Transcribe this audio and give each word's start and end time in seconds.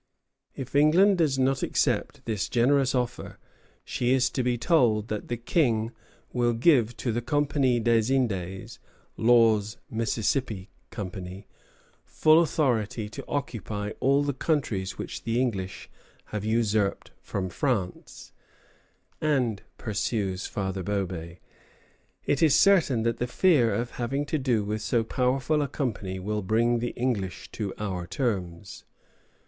If 0.55 0.75
England 0.75 1.19
does 1.19 1.37
not 1.37 1.61
accept 1.61 2.25
this 2.25 2.49
generous 2.49 2.95
offer, 2.95 3.37
she 3.85 4.13
is 4.13 4.31
to 4.31 4.41
be 4.41 4.57
told 4.57 5.09
that 5.09 5.27
the 5.27 5.37
King 5.37 5.91
will 6.33 6.53
give 6.53 6.97
to 6.97 7.11
the 7.11 7.21
Compagnie 7.21 7.79
des 7.79 8.11
Indes 8.11 8.79
(Law's 9.15 9.77
Mississippi 9.91 10.71
Company) 10.89 11.45
full 12.03 12.41
authority 12.41 13.09
to 13.09 13.23
occupy 13.27 13.91
"all 13.99 14.23
the 14.23 14.33
countries 14.33 14.97
which 14.97 15.21
the 15.21 15.39
English 15.39 15.87
have 16.33 16.43
usurped 16.43 17.11
from 17.21 17.47
France;" 17.47 18.31
and, 19.21 19.61
pursues 19.77 20.47
Father 20.47 20.83
Bobé, 20.83 21.37
"it 22.25 22.41
is 22.41 22.57
certain 22.57 23.03
that 23.03 23.17
the 23.19 23.27
fear 23.27 23.71
of 23.71 23.91
having 23.91 24.25
to 24.25 24.39
do 24.39 24.63
with 24.63 24.81
so 24.81 25.03
powerful 25.03 25.61
a 25.61 25.67
company 25.67 26.17
will 26.17 26.41
bring 26.41 26.79
the 26.79 26.89
English 26.97 27.51
to 27.51 27.71
our 27.77 28.07
terms." 28.07 28.83